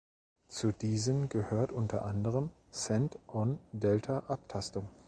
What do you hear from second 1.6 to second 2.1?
unter